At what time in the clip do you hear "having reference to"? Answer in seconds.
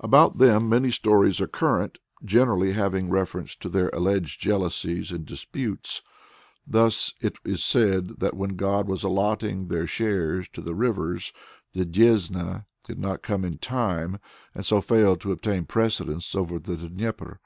2.74-3.70